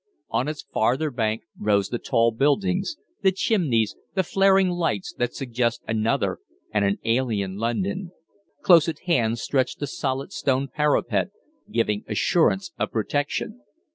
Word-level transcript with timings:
On 0.31 0.47
its 0.47 0.63
farther 0.63 1.11
bank 1.11 1.43
rose 1.59 1.89
the 1.89 1.99
tall 1.99 2.31
buildings, 2.31 2.97
the 3.21 3.31
chimneys, 3.31 3.95
the 4.15 4.23
flaring 4.23 4.69
lights 4.71 5.13
that 5.19 5.35
suggest 5.35 5.83
another 5.87 6.39
and 6.73 6.83
an 6.83 6.97
alien 7.05 7.57
London; 7.59 8.11
close 8.63 8.89
at 8.89 9.01
hand 9.05 9.37
stretched 9.37 9.77
the 9.79 9.85
solid 9.85 10.31
stone 10.33 10.67
parapet, 10.69 11.29
giving 11.71 12.03
assurance 12.07 12.71
of 12.79 12.89
protection. 12.89 13.61